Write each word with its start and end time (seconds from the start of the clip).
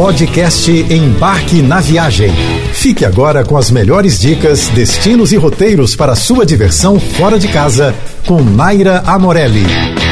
Podcast 0.00 0.70
Embarque 0.70 1.60
na 1.60 1.78
Viagem. 1.78 2.32
Fique 2.72 3.04
agora 3.04 3.44
com 3.44 3.54
as 3.54 3.70
melhores 3.70 4.18
dicas, 4.18 4.68
destinos 4.68 5.30
e 5.30 5.36
roteiros 5.36 5.94
para 5.94 6.16
sua 6.16 6.46
diversão 6.46 6.98
fora 6.98 7.38
de 7.38 7.48
casa 7.48 7.94
com 8.26 8.42
Naira 8.42 9.02
Amorelli 9.04 10.09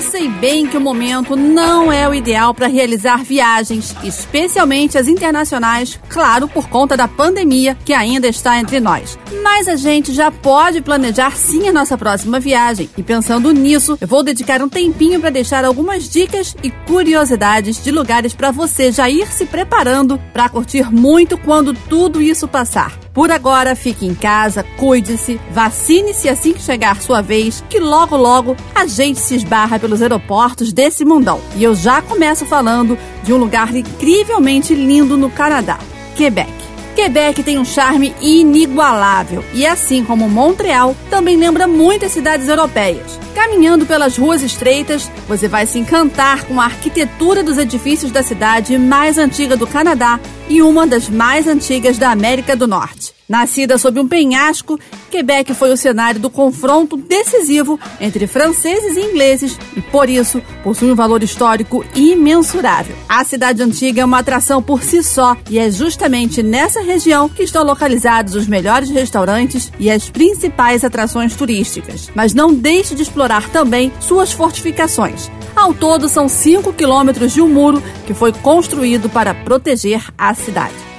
sei 0.00 0.28
bem 0.28 0.66
que 0.66 0.76
o 0.76 0.80
momento 0.80 1.36
não 1.36 1.92
é 1.92 2.08
o 2.08 2.14
ideal 2.14 2.54
para 2.54 2.66
realizar 2.66 3.22
viagens, 3.22 3.94
especialmente 4.02 4.96
as 4.96 5.08
internacionais, 5.08 5.98
claro, 6.08 6.48
por 6.48 6.68
conta 6.68 6.96
da 6.96 7.06
pandemia 7.06 7.76
que 7.84 7.92
ainda 7.92 8.26
está 8.28 8.58
entre 8.58 8.80
nós. 8.80 9.18
Mas 9.42 9.68
a 9.68 9.76
gente 9.76 10.12
já 10.12 10.30
pode 10.30 10.80
planejar 10.80 11.36
sim 11.36 11.68
a 11.68 11.72
nossa 11.72 11.98
próxima 11.98 12.40
viagem. 12.40 12.88
E 12.96 13.02
pensando 13.02 13.52
nisso, 13.52 13.98
eu 14.00 14.08
vou 14.08 14.22
dedicar 14.22 14.62
um 14.62 14.68
tempinho 14.68 15.20
para 15.20 15.30
deixar 15.30 15.64
algumas 15.64 16.08
dicas 16.08 16.56
e 16.62 16.70
curiosidades 16.70 17.82
de 17.82 17.90
lugares 17.90 18.34
para 18.34 18.50
você 18.50 18.90
já 18.90 19.08
ir 19.08 19.26
se 19.28 19.46
preparando 19.46 20.18
para 20.32 20.48
curtir 20.48 20.90
muito 20.92 21.36
quando 21.36 21.74
tudo 21.74 22.20
isso 22.20 22.48
passar. 22.48 22.98
Por 23.12 23.30
agora, 23.30 23.74
fique 23.74 24.06
em 24.06 24.14
casa, 24.14 24.64
cuide-se, 24.76 25.40
vacine-se 25.50 26.28
assim 26.28 26.52
que 26.52 26.62
chegar 26.62 27.00
sua 27.02 27.20
vez, 27.20 27.62
que 27.68 27.80
logo 27.80 28.16
logo 28.16 28.56
a 28.74 28.86
gente 28.86 29.18
se 29.18 29.34
esbarra 29.34 29.78
pelos 29.80 30.00
aeroportos 30.00 30.72
desse 30.72 31.04
mundão. 31.04 31.40
E 31.56 31.64
eu 31.64 31.74
já 31.74 32.00
começo 32.00 32.46
falando 32.46 32.96
de 33.24 33.32
um 33.32 33.36
lugar 33.36 33.74
incrivelmente 33.74 34.74
lindo 34.74 35.16
no 35.16 35.28
Canadá, 35.28 35.78
Quebec. 36.14 36.59
Quebec 36.94 37.42
tem 37.42 37.58
um 37.58 37.64
charme 37.64 38.14
inigualável 38.20 39.44
e, 39.52 39.66
assim 39.66 40.04
como 40.04 40.28
Montreal, 40.28 40.96
também 41.08 41.36
lembra 41.36 41.66
muitas 41.66 42.12
cidades 42.12 42.48
europeias. 42.48 43.18
Caminhando 43.34 43.86
pelas 43.86 44.16
ruas 44.16 44.42
estreitas, 44.42 45.10
você 45.28 45.48
vai 45.48 45.66
se 45.66 45.78
encantar 45.78 46.44
com 46.44 46.60
a 46.60 46.64
arquitetura 46.64 47.42
dos 47.42 47.58
edifícios 47.58 48.10
da 48.10 48.22
cidade 48.22 48.76
mais 48.78 49.18
antiga 49.18 49.56
do 49.56 49.66
Canadá 49.66 50.20
e 50.48 50.62
uma 50.62 50.86
das 50.86 51.08
mais 51.08 51.46
antigas 51.46 51.96
da 51.96 52.10
América 52.10 52.56
do 52.56 52.66
Norte. 52.66 53.19
Nascida 53.30 53.78
sob 53.78 54.00
um 54.00 54.08
penhasco, 54.08 54.76
Quebec 55.08 55.54
foi 55.54 55.70
o 55.72 55.76
cenário 55.76 56.18
do 56.20 56.28
confronto 56.28 56.96
decisivo 56.96 57.78
entre 58.00 58.26
franceses 58.26 58.96
e 58.96 59.00
ingleses 59.00 59.56
e, 59.76 59.80
por 59.80 60.10
isso, 60.10 60.42
possui 60.64 60.90
um 60.90 60.96
valor 60.96 61.22
histórico 61.22 61.84
imensurável. 61.94 62.96
A 63.08 63.24
cidade 63.24 63.62
antiga 63.62 64.02
é 64.02 64.04
uma 64.04 64.18
atração 64.18 64.60
por 64.60 64.82
si 64.82 65.00
só 65.04 65.36
e 65.48 65.60
é 65.60 65.70
justamente 65.70 66.42
nessa 66.42 66.82
região 66.82 67.28
que 67.28 67.44
estão 67.44 67.62
localizados 67.62 68.34
os 68.34 68.48
melhores 68.48 68.90
restaurantes 68.90 69.70
e 69.78 69.88
as 69.88 70.10
principais 70.10 70.82
atrações 70.82 71.36
turísticas. 71.36 72.10
Mas 72.12 72.34
não 72.34 72.52
deixe 72.52 72.96
de 72.96 73.02
explorar 73.02 73.48
também 73.50 73.92
suas 74.00 74.32
fortificações. 74.32 75.30
Ao 75.54 75.72
todo, 75.72 76.08
são 76.08 76.28
5 76.28 76.72
quilômetros 76.72 77.32
de 77.32 77.40
um 77.40 77.48
muro 77.48 77.80
que 78.08 78.12
foi 78.12 78.32
construído 78.32 79.08
para 79.08 79.32
proteger 79.32 80.02
a 80.18 80.34
cidade 80.34 80.89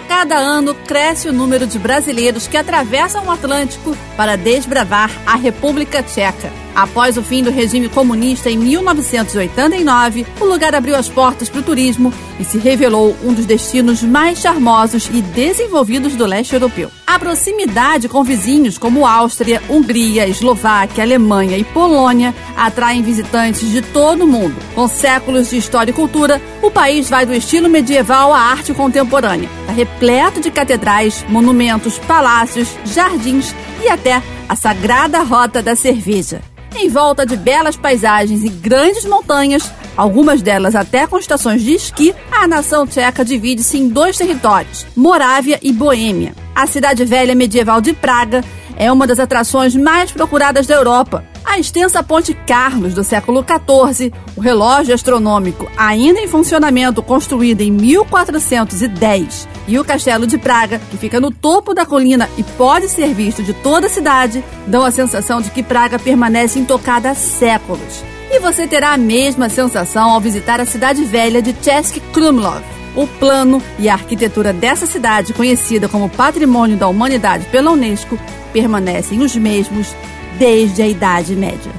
cada 0.00 0.36
ano 0.36 0.74
cresce 0.74 1.28
o 1.28 1.32
número 1.32 1.66
de 1.66 1.78
brasileiros 1.78 2.46
que 2.46 2.56
atravessam 2.56 3.24
o 3.24 3.30
Atlântico 3.30 3.96
para 4.16 4.36
desbravar 4.36 5.10
a 5.26 5.36
República 5.36 6.02
Tcheca. 6.02 6.52
Após 6.76 7.16
o 7.16 7.22
fim 7.22 7.42
do 7.42 7.50
regime 7.50 7.88
comunista 7.88 8.50
em 8.50 8.58
1989, 8.58 10.26
o 10.38 10.44
lugar 10.44 10.74
abriu 10.74 10.94
as 10.94 11.08
portas 11.08 11.48
para 11.48 11.60
o 11.60 11.64
turismo 11.64 12.12
e 12.38 12.44
se 12.44 12.58
revelou 12.58 13.16
um 13.24 13.32
dos 13.32 13.46
destinos 13.46 14.02
mais 14.02 14.40
charmosos 14.40 15.08
e 15.10 15.22
desenvolvidos 15.22 16.14
do 16.14 16.26
leste 16.26 16.52
europeu. 16.52 16.90
A 17.06 17.18
proximidade 17.18 18.10
com 18.10 18.22
vizinhos 18.22 18.76
como 18.76 19.06
Áustria, 19.06 19.62
Hungria, 19.70 20.28
Eslováquia, 20.28 21.02
Alemanha 21.02 21.56
e 21.56 21.64
Polônia 21.64 22.34
atraem 22.54 23.00
visitantes 23.00 23.70
de 23.70 23.80
todo 23.80 24.24
o 24.24 24.26
mundo. 24.26 24.56
Com 24.74 24.86
séculos 24.86 25.48
de 25.48 25.56
história 25.56 25.92
e 25.92 25.94
cultura, 25.94 26.42
o 26.60 26.70
país 26.70 27.08
vai 27.08 27.24
do 27.24 27.32
estilo 27.32 27.70
medieval 27.70 28.34
à 28.34 28.38
arte 28.38 28.74
contemporânea. 28.74 29.48
Repleto 29.76 30.40
de 30.40 30.50
catedrais, 30.50 31.22
monumentos, 31.28 31.98
palácios, 31.98 32.66
jardins 32.86 33.54
e 33.84 33.90
até 33.90 34.22
a 34.48 34.56
sagrada 34.56 35.22
rota 35.22 35.60
da 35.60 35.76
cerveja. 35.76 36.40
Em 36.74 36.88
volta 36.88 37.26
de 37.26 37.36
belas 37.36 37.76
paisagens 37.76 38.42
e 38.42 38.48
grandes 38.48 39.04
montanhas, 39.04 39.70
algumas 39.94 40.40
delas 40.40 40.74
até 40.74 41.06
com 41.06 41.18
estações 41.18 41.60
de 41.60 41.74
esqui, 41.74 42.14
a 42.32 42.48
nação 42.48 42.86
tcheca 42.86 43.22
divide-se 43.22 43.76
em 43.76 43.86
dois 43.86 44.16
territórios, 44.16 44.86
Morávia 44.96 45.60
e 45.62 45.70
Boêmia. 45.74 46.34
A 46.54 46.66
cidade 46.66 47.04
velha 47.04 47.34
medieval 47.34 47.82
de 47.82 47.92
Praga 47.92 48.42
é 48.78 48.90
uma 48.90 49.06
das 49.06 49.20
atrações 49.20 49.76
mais 49.76 50.10
procuradas 50.10 50.66
da 50.66 50.74
Europa 50.74 51.22
a 51.46 51.58
extensa 51.58 52.02
Ponte 52.02 52.34
Carlos 52.34 52.92
do 52.92 53.04
século 53.04 53.42
XIV, 53.42 54.12
o 54.36 54.40
relógio 54.40 54.92
astronômico 54.92 55.70
ainda 55.76 56.18
em 56.18 56.26
funcionamento 56.26 57.00
construído 57.02 57.60
em 57.60 57.70
1410 57.70 59.48
e 59.68 59.78
o 59.78 59.84
Castelo 59.84 60.26
de 60.26 60.36
Praga, 60.36 60.80
que 60.90 60.98
fica 60.98 61.20
no 61.20 61.30
topo 61.30 61.72
da 61.72 61.86
colina 61.86 62.28
e 62.36 62.42
pode 62.42 62.88
ser 62.88 63.14
visto 63.14 63.42
de 63.42 63.54
toda 63.54 63.86
a 63.86 63.90
cidade, 63.90 64.44
dão 64.66 64.84
a 64.84 64.90
sensação 64.90 65.40
de 65.40 65.50
que 65.50 65.62
Praga 65.62 65.98
permanece 65.98 66.58
intocada 66.58 67.10
há 67.10 67.14
séculos. 67.14 68.04
E 68.30 68.40
você 68.40 68.66
terá 68.66 68.92
a 68.92 68.98
mesma 68.98 69.48
sensação 69.48 70.10
ao 70.10 70.20
visitar 70.20 70.60
a 70.60 70.66
cidade 70.66 71.04
velha 71.04 71.40
de 71.40 71.54
Český 71.62 72.00
Krumlov. 72.12 72.62
O 72.96 73.06
plano 73.06 73.62
e 73.78 73.88
a 73.88 73.92
arquitetura 73.92 74.52
dessa 74.52 74.86
cidade, 74.86 75.32
conhecida 75.32 75.88
como 75.88 76.08
Patrimônio 76.08 76.76
da 76.76 76.88
Humanidade 76.88 77.44
pela 77.46 77.70
Unesco, 77.70 78.18
permanecem 78.52 79.20
os 79.20 79.36
mesmos 79.36 79.94
desde 80.38 80.82
a 80.82 80.88
Idade 80.88 81.34
Média. 81.34 81.72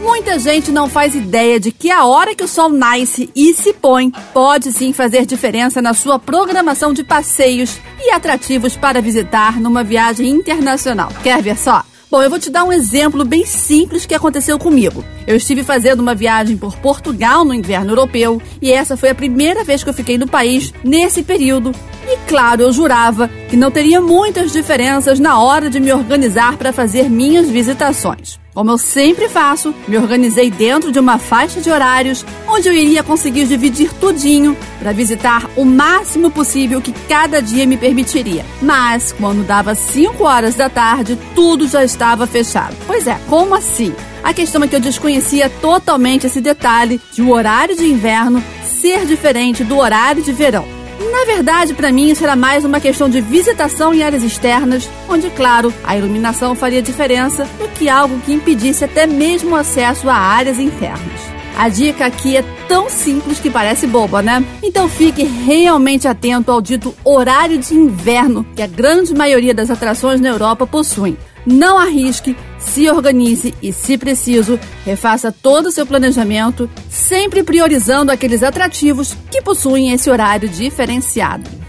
Muita 0.00 0.38
gente 0.38 0.70
não 0.70 0.88
faz 0.88 1.14
ideia 1.14 1.58
de 1.58 1.72
que 1.72 1.90
a 1.90 2.04
hora 2.04 2.34
que 2.34 2.44
o 2.44 2.48
sol 2.48 2.68
nasce 2.68 3.30
e 3.34 3.52
se 3.54 3.72
põe 3.72 4.12
pode 4.32 4.70
sim 4.72 4.92
fazer 4.92 5.26
diferença 5.26 5.82
na 5.82 5.94
sua 5.94 6.18
programação 6.18 6.92
de 6.92 7.02
passeios 7.02 7.78
e 8.00 8.10
atrativos 8.10 8.76
para 8.76 9.02
visitar 9.02 9.58
numa 9.58 9.82
viagem 9.82 10.28
internacional. 10.28 11.10
Quer 11.22 11.42
ver 11.42 11.56
só? 11.56 11.82
Bom, 12.16 12.22
eu 12.22 12.30
vou 12.30 12.38
te 12.38 12.48
dar 12.48 12.64
um 12.64 12.72
exemplo 12.72 13.26
bem 13.26 13.44
simples 13.44 14.06
que 14.06 14.14
aconteceu 14.14 14.58
comigo. 14.58 15.04
Eu 15.26 15.36
estive 15.36 15.62
fazendo 15.62 16.00
uma 16.00 16.14
viagem 16.14 16.56
por 16.56 16.74
Portugal 16.74 17.44
no 17.44 17.52
inverno 17.52 17.92
europeu 17.92 18.40
e 18.62 18.72
essa 18.72 18.96
foi 18.96 19.10
a 19.10 19.14
primeira 19.14 19.62
vez 19.64 19.84
que 19.84 19.90
eu 19.90 19.92
fiquei 19.92 20.16
no 20.16 20.26
país 20.26 20.72
nesse 20.82 21.22
período. 21.22 21.72
E 22.08 22.16
claro, 22.26 22.62
eu 22.62 22.72
jurava 22.72 23.28
que 23.50 23.56
não 23.56 23.70
teria 23.70 24.00
muitas 24.00 24.50
diferenças 24.50 25.20
na 25.20 25.38
hora 25.38 25.68
de 25.68 25.78
me 25.78 25.92
organizar 25.92 26.56
para 26.56 26.72
fazer 26.72 27.10
minhas 27.10 27.50
visitações. 27.50 28.38
Como 28.56 28.70
eu 28.70 28.78
sempre 28.78 29.28
faço, 29.28 29.74
me 29.86 29.98
organizei 29.98 30.50
dentro 30.50 30.90
de 30.90 30.98
uma 30.98 31.18
faixa 31.18 31.60
de 31.60 31.70
horários 31.70 32.24
onde 32.48 32.66
eu 32.66 32.72
iria 32.72 33.02
conseguir 33.02 33.44
dividir 33.44 33.92
tudinho 33.92 34.56
para 34.78 34.92
visitar 34.92 35.50
o 35.56 35.64
máximo 35.66 36.30
possível 36.30 36.80
que 36.80 36.90
cada 37.06 37.42
dia 37.42 37.66
me 37.66 37.76
permitiria. 37.76 38.46
Mas 38.62 39.12
quando 39.12 39.46
dava 39.46 39.74
5 39.74 40.24
horas 40.24 40.54
da 40.54 40.70
tarde, 40.70 41.18
tudo 41.34 41.68
já 41.68 41.84
estava 41.84 42.26
fechado. 42.26 42.74
Pois 42.86 43.06
é, 43.06 43.20
como 43.28 43.54
assim? 43.54 43.94
A 44.24 44.32
questão 44.32 44.64
é 44.64 44.66
que 44.66 44.74
eu 44.74 44.80
desconhecia 44.80 45.50
totalmente 45.50 46.26
esse 46.26 46.40
detalhe 46.40 46.98
de 47.12 47.20
o 47.20 47.32
horário 47.32 47.76
de 47.76 47.84
inverno 47.84 48.42
ser 48.64 49.04
diferente 49.04 49.64
do 49.64 49.76
horário 49.76 50.22
de 50.22 50.32
verão. 50.32 50.75
Na 51.16 51.24
verdade, 51.24 51.72
para 51.72 51.90
mim, 51.90 52.12
era 52.20 52.36
mais 52.36 52.62
uma 52.62 52.78
questão 52.78 53.08
de 53.08 53.22
visitação 53.22 53.94
em 53.94 54.02
áreas 54.02 54.22
externas, 54.22 54.86
onde, 55.08 55.30
claro, 55.30 55.72
a 55.82 55.96
iluminação 55.96 56.54
faria 56.54 56.82
diferença 56.82 57.48
do 57.58 57.66
que 57.68 57.88
algo 57.88 58.20
que 58.20 58.34
impedisse 58.34 58.84
até 58.84 59.06
mesmo 59.06 59.52
o 59.52 59.56
acesso 59.56 60.10
a 60.10 60.14
áreas 60.14 60.58
internas. 60.58 61.20
A 61.56 61.70
dica 61.70 62.04
aqui 62.04 62.36
é 62.36 62.44
tão 62.68 62.90
simples 62.90 63.40
que 63.40 63.48
parece 63.48 63.86
boba, 63.86 64.20
né? 64.20 64.44
Então 64.62 64.90
fique 64.90 65.24
realmente 65.24 66.06
atento 66.06 66.52
ao 66.52 66.60
dito 66.60 66.94
horário 67.02 67.56
de 67.56 67.72
inverno 67.74 68.46
que 68.54 68.60
a 68.60 68.66
grande 68.66 69.14
maioria 69.14 69.54
das 69.54 69.70
atrações 69.70 70.20
na 70.20 70.28
Europa 70.28 70.66
possuem. 70.66 71.16
Não 71.46 71.78
arrisque, 71.78 72.36
se 72.58 72.88
organize 72.88 73.54
e, 73.62 73.72
se 73.72 73.98
preciso, 73.98 74.58
refaça 74.84 75.30
todo 75.30 75.66
o 75.66 75.72
seu 75.72 75.86
planejamento, 75.86 76.68
sempre 76.88 77.42
priorizando 77.42 78.10
aqueles 78.10 78.42
atrativos 78.42 79.16
que 79.30 79.42
possuem 79.42 79.92
esse 79.92 80.10
horário 80.10 80.48
diferenciado. 80.48 81.66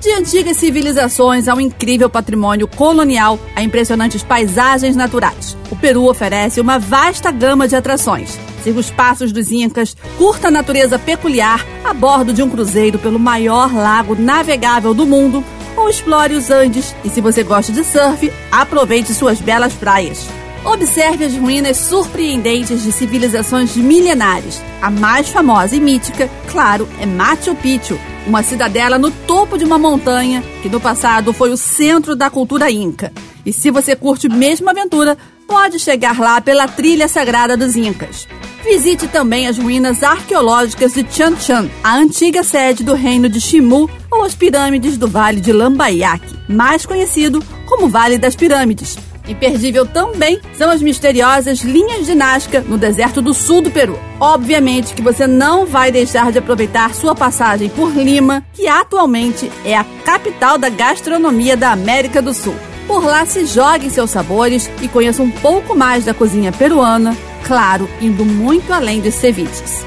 De 0.00 0.10
antigas 0.10 0.56
civilizações 0.56 1.46
ao 1.46 1.60
incrível 1.60 2.10
patrimônio 2.10 2.66
colonial 2.66 3.38
a 3.54 3.62
impressionantes 3.62 4.24
paisagens 4.24 4.96
naturais, 4.96 5.56
o 5.70 5.76
Peru 5.76 6.10
oferece 6.10 6.60
uma 6.60 6.76
vasta 6.76 7.30
gama 7.30 7.68
de 7.68 7.76
atrações. 7.76 8.36
Siga 8.64 8.80
os 8.80 8.90
passos 8.90 9.30
dos 9.30 9.52
Incas, 9.52 9.96
curta 10.18 10.48
a 10.48 10.50
natureza 10.50 10.98
peculiar 10.98 11.64
a 11.84 11.94
bordo 11.94 12.32
de 12.32 12.42
um 12.42 12.50
cruzeiro 12.50 12.98
pelo 12.98 13.18
maior 13.18 13.72
lago 13.72 14.16
navegável 14.16 14.92
do 14.92 15.06
mundo 15.06 15.44
ou 15.82 15.90
explore 15.90 16.34
os 16.34 16.50
Andes. 16.50 16.94
E 17.04 17.10
se 17.10 17.20
você 17.20 17.42
gosta 17.42 17.72
de 17.72 17.84
surf, 17.84 18.32
aproveite 18.50 19.12
suas 19.12 19.40
belas 19.40 19.74
praias. 19.74 20.26
Observe 20.64 21.24
as 21.24 21.34
ruínas 21.34 21.76
surpreendentes 21.76 22.84
de 22.84 22.92
civilizações 22.92 23.76
milenares. 23.76 24.62
A 24.80 24.90
mais 24.90 25.28
famosa 25.28 25.74
e 25.74 25.80
mítica, 25.80 26.30
claro, 26.50 26.88
é 27.00 27.06
Machu 27.06 27.54
Picchu, 27.56 27.98
uma 28.26 28.44
cidadela 28.44 28.96
no 28.96 29.10
topo 29.10 29.58
de 29.58 29.64
uma 29.64 29.78
montanha 29.78 30.42
que 30.62 30.68
no 30.68 30.80
passado 30.80 31.32
foi 31.32 31.50
o 31.50 31.56
centro 31.56 32.14
da 32.14 32.30
cultura 32.30 32.70
inca. 32.70 33.12
E 33.44 33.52
se 33.52 33.72
você 33.72 33.96
curte 33.96 34.28
mesmo 34.28 34.70
aventura, 34.70 35.18
pode 35.48 35.80
chegar 35.80 36.20
lá 36.20 36.40
pela 36.40 36.68
trilha 36.68 37.08
sagrada 37.08 37.56
dos 37.56 37.74
Incas. 37.74 38.28
Visite 38.64 39.08
também 39.08 39.48
as 39.48 39.58
ruínas 39.58 40.02
arqueológicas 40.02 40.94
de 40.94 41.04
Chan 41.10 41.36
Chan, 41.36 41.68
a 41.82 41.96
antiga 41.96 42.42
sede 42.42 42.84
do 42.84 42.94
reino 42.94 43.28
de 43.28 43.40
Shimu, 43.40 43.90
ou 44.10 44.22
as 44.22 44.34
pirâmides 44.34 44.96
do 44.96 45.08
Vale 45.08 45.40
de 45.40 45.52
Lambayak, 45.52 46.22
mais 46.48 46.86
conhecido 46.86 47.42
como 47.66 47.88
Vale 47.88 48.18
das 48.18 48.36
Pirâmides. 48.36 48.96
Imperdível 49.26 49.86
também 49.86 50.40
são 50.56 50.70
as 50.70 50.82
misteriosas 50.82 51.60
linhas 51.60 52.06
de 52.06 52.14
Nazca 52.14 52.60
no 52.60 52.76
deserto 52.76 53.22
do 53.22 53.32
sul 53.32 53.62
do 53.62 53.70
Peru. 53.70 53.98
Obviamente 54.18 54.94
que 54.94 55.02
você 55.02 55.26
não 55.26 55.64
vai 55.64 55.92
deixar 55.92 56.32
de 56.32 56.38
aproveitar 56.38 56.94
sua 56.94 57.14
passagem 57.14 57.68
por 57.68 57.92
Lima, 57.96 58.44
que 58.52 58.66
atualmente 58.66 59.50
é 59.64 59.76
a 59.76 59.86
capital 60.04 60.58
da 60.58 60.68
gastronomia 60.68 61.56
da 61.56 61.72
América 61.72 62.20
do 62.20 62.34
Sul. 62.34 62.54
Por 62.86 63.04
lá 63.04 63.24
se 63.24 63.46
jogue 63.46 63.90
seus 63.90 64.10
sabores 64.10 64.68
e 64.82 64.88
conheça 64.88 65.22
um 65.22 65.30
pouco 65.30 65.76
mais 65.76 66.04
da 66.04 66.12
cozinha 66.12 66.50
peruana, 66.50 67.16
claro, 67.46 67.88
indo 68.00 68.24
muito 68.24 68.72
além 68.72 69.00
de 69.00 69.10
ceviches. 69.10 69.84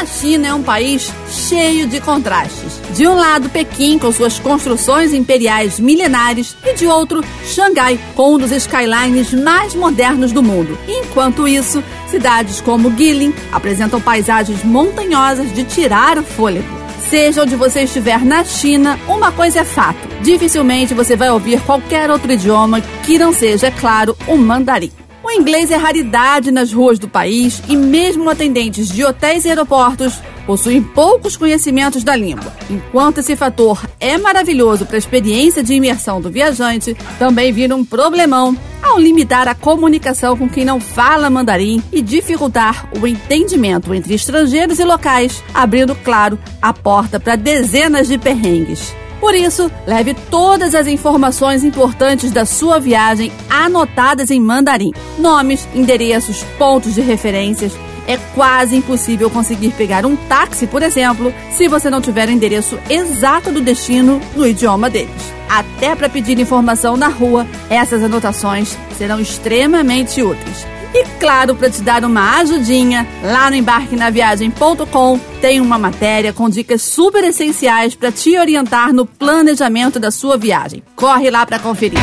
A 0.00 0.06
China 0.06 0.48
é 0.48 0.54
um 0.54 0.62
país 0.62 1.12
cheio 1.28 1.86
de 1.86 2.00
contrastes. 2.00 2.80
De 2.96 3.06
um 3.06 3.14
lado, 3.14 3.50
Pequim 3.50 3.98
com 3.98 4.10
suas 4.10 4.38
construções 4.38 5.12
imperiais 5.12 5.78
milenares 5.78 6.56
e 6.64 6.72
de 6.72 6.86
outro, 6.86 7.22
Xangai 7.44 8.00
com 8.14 8.34
um 8.34 8.38
dos 8.38 8.50
skylines 8.50 9.34
mais 9.34 9.74
modernos 9.74 10.32
do 10.32 10.42
mundo. 10.42 10.78
Enquanto 10.88 11.46
isso, 11.46 11.84
cidades 12.08 12.62
como 12.62 12.88
Guilin 12.88 13.34
apresentam 13.52 14.00
paisagens 14.00 14.64
montanhosas 14.64 15.52
de 15.52 15.64
tirar 15.64 16.16
o 16.16 16.22
fôlego. 16.22 16.80
Seja 17.10 17.42
onde 17.42 17.56
você 17.56 17.82
estiver 17.82 18.24
na 18.24 18.42
China, 18.42 18.98
uma 19.06 19.30
coisa 19.32 19.60
é 19.60 19.64
fato: 19.64 20.08
dificilmente 20.22 20.94
você 20.94 21.14
vai 21.14 21.28
ouvir 21.28 21.60
qualquer 21.62 22.10
outro 22.10 22.32
idioma 22.32 22.80
que 23.04 23.18
não 23.18 23.34
seja, 23.34 23.66
é 23.66 23.70
claro, 23.70 24.16
o 24.26 24.36
mandarim. 24.36 24.99
O 25.30 25.32
inglês 25.32 25.70
é 25.70 25.76
raridade 25.76 26.50
nas 26.50 26.72
ruas 26.72 26.98
do 26.98 27.06
país 27.06 27.62
e, 27.68 27.76
mesmo 27.76 28.28
atendentes 28.28 28.88
de 28.88 29.04
hotéis 29.04 29.44
e 29.44 29.48
aeroportos, 29.48 30.20
possuem 30.44 30.82
poucos 30.82 31.36
conhecimentos 31.36 32.02
da 32.02 32.16
língua. 32.16 32.52
Enquanto 32.68 33.18
esse 33.18 33.36
fator 33.36 33.80
é 34.00 34.18
maravilhoso 34.18 34.84
para 34.86 34.96
a 34.96 34.98
experiência 34.98 35.62
de 35.62 35.72
imersão 35.72 36.20
do 36.20 36.32
viajante, 36.32 36.96
também 37.16 37.52
vira 37.52 37.76
um 37.76 37.84
problemão 37.84 38.58
ao 38.82 38.98
limitar 38.98 39.46
a 39.46 39.54
comunicação 39.54 40.36
com 40.36 40.48
quem 40.48 40.64
não 40.64 40.80
fala 40.80 41.30
mandarim 41.30 41.80
e 41.92 42.02
dificultar 42.02 42.88
o 43.00 43.06
entendimento 43.06 43.94
entre 43.94 44.14
estrangeiros 44.14 44.80
e 44.80 44.84
locais, 44.84 45.44
abrindo, 45.54 45.94
claro, 45.94 46.40
a 46.60 46.72
porta 46.72 47.20
para 47.20 47.36
dezenas 47.36 48.08
de 48.08 48.18
perrengues. 48.18 48.92
Por 49.20 49.34
isso, 49.34 49.70
leve 49.86 50.14
todas 50.14 50.74
as 50.74 50.86
informações 50.86 51.62
importantes 51.62 52.30
da 52.30 52.46
sua 52.46 52.80
viagem 52.80 53.30
anotadas 53.50 54.30
em 54.30 54.40
mandarim: 54.40 54.92
nomes, 55.18 55.68
endereços, 55.74 56.42
pontos 56.58 56.94
de 56.94 57.02
referências. 57.02 57.72
É 58.08 58.16
quase 58.34 58.74
impossível 58.74 59.30
conseguir 59.30 59.70
pegar 59.72 60.04
um 60.06 60.16
táxi, 60.16 60.66
por 60.66 60.82
exemplo, 60.82 61.32
se 61.52 61.68
você 61.68 61.90
não 61.90 62.00
tiver 62.00 62.28
o 62.28 62.32
endereço 62.32 62.78
exato 62.88 63.52
do 63.52 63.60
destino 63.60 64.20
no 64.34 64.46
idioma 64.46 64.88
deles. 64.88 65.32
Até 65.48 65.94
para 65.94 66.08
pedir 66.08 66.38
informação 66.38 66.96
na 66.96 67.08
rua, 67.08 67.46
essas 67.68 68.02
anotações 68.02 68.76
serão 68.96 69.20
extremamente 69.20 70.22
úteis. 70.22 70.66
E 70.94 71.04
claro, 71.20 71.54
para 71.54 71.70
te 71.70 71.82
dar 71.82 72.04
uma 72.04 72.38
ajudinha, 72.38 73.06
lá 73.22 73.48
no 73.48 73.56
embarquenaviagem.com 73.56 75.20
tem 75.40 75.60
uma 75.60 75.78
matéria 75.78 76.32
com 76.32 76.48
dicas 76.50 76.82
super 76.82 77.24
essenciais 77.24 77.94
para 77.94 78.10
te 78.10 78.36
orientar 78.36 78.92
no 78.92 79.06
planejamento 79.06 79.98
da 79.98 80.10
sua 80.10 80.36
viagem. 80.36 80.82
Corre 80.96 81.30
lá 81.30 81.46
para 81.46 81.58
conferir. 81.58 81.98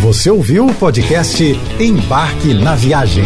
Você 0.00 0.30
ouviu 0.30 0.66
o 0.66 0.74
podcast 0.74 1.42
Embarque 1.78 2.54
na 2.54 2.74
Viagem. 2.74 3.24